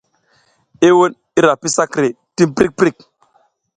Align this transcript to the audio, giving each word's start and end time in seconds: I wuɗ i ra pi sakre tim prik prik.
I 0.87 0.89
wuɗ 0.97 1.11
i 1.37 1.39
ra 1.45 1.53
pi 1.61 1.67
sakre 1.77 2.07
tim 2.35 2.49
prik 2.57 2.71
prik. 2.79 2.97